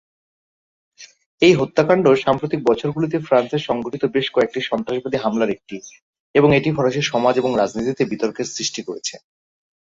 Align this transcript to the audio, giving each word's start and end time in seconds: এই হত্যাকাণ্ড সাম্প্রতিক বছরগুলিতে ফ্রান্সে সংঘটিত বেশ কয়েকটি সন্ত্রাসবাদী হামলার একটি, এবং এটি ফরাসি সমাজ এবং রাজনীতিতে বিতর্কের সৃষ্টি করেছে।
এই 1.41 1.53
হত্যাকাণ্ড 1.53 2.05
সাম্প্রতিক 2.23 2.59
বছরগুলিতে 2.69 3.17
ফ্রান্সে 3.19 3.57
সংঘটিত 3.59 4.03
বেশ 4.15 4.27
কয়েকটি 4.31 4.59
সন্ত্রাসবাদী 4.61 5.17
হামলার 5.17 5.53
একটি, 5.55 5.75
এবং 6.35 6.49
এটি 6.55 6.69
ফরাসি 6.75 7.01
সমাজ 7.11 7.33
এবং 7.37 7.51
রাজনীতিতে 7.55 8.03
বিতর্কের 8.05 8.47
সৃষ্টি 8.55 8.81
করেছে। 8.87 9.15